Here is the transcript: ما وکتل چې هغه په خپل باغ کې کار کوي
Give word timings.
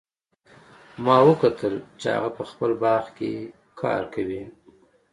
ما 1.03 1.17
وکتل 1.29 1.73
چې 1.99 2.07
هغه 2.15 2.29
په 2.37 2.43
خپل 2.49 2.71
باغ 2.83 3.03
کې 3.17 3.31
کار 3.81 4.03
کوي 4.13 4.43